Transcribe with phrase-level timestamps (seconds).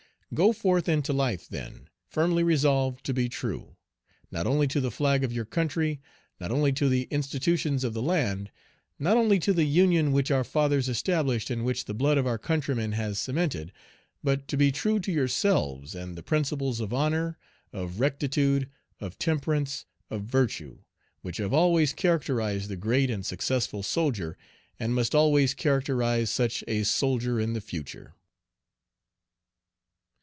[0.33, 3.75] Go forth into life, then, firmly resolved to be true,
[4.31, 5.99] not only to the flag of your country,
[6.39, 8.49] not only to the institutions of the land,
[8.97, 12.37] not only to the Union which our fathers established, and which the blood of our
[12.37, 13.73] countrymen has cemented,
[14.23, 17.37] but to be true to yourselves and the principles of honor,
[17.73, 18.69] of rectitude,
[19.01, 20.79] of temperance, of virtue,
[21.23, 24.37] which have always characterized the great and successful soldier,
[24.79, 28.13] and must always characterize such a soldier in the future.